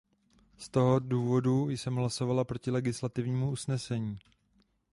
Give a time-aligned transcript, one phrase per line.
[0.57, 4.19] Z toho důvodu jsem hlasovala proti legislativnímu usnesení.